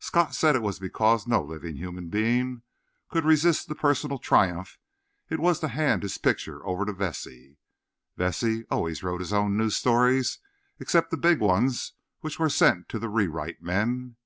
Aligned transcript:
Scott 0.00 0.34
said 0.34 0.56
it 0.56 0.62
was 0.62 0.80
because 0.80 1.28
no 1.28 1.40
living 1.40 1.76
human 1.76 2.08
being 2.08 2.62
could 3.08 3.24
resist 3.24 3.68
the 3.68 3.76
personal 3.76 4.18
triumph 4.18 4.80
it 5.30 5.38
was 5.38 5.60
to 5.60 5.68
hand 5.68 6.02
his 6.02 6.18
picture 6.18 6.66
over 6.66 6.84
to 6.84 6.92
Vesey. 6.92 7.56
Vesey 8.16 8.64
always 8.68 9.04
wrote 9.04 9.20
his 9.20 9.32
own 9.32 9.56
news 9.56 9.76
stories, 9.76 10.40
except 10.80 11.12
the 11.12 11.16
big 11.16 11.38
ones, 11.38 11.92
which 12.18 12.40
were 12.40 12.50
sent 12.50 12.88
to 12.88 12.98
the 12.98 13.08
rewrite 13.08 13.62
men. 13.62 14.16